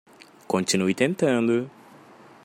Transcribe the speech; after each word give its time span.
Continue 0.53 0.95
tentando. 0.95 1.55